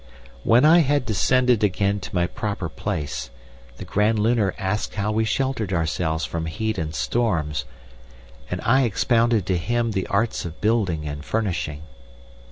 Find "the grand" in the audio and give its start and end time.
3.77-4.17